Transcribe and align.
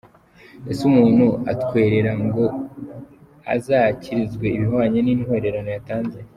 Ese 0.71 0.81
umuntu 0.91 1.25
atwerera 1.51 2.11
ngo 2.25 2.45
azakirizwe 3.55 4.45
ibihwanye 4.55 4.99
n’intwererano 5.01 5.69
yatanze?. 5.77 6.19